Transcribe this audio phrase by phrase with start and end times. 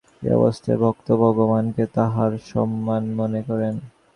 [0.21, 3.75] এ-অবস্থায় ভক্ত ভগবানকে তাঁহার সমান মনে করেন।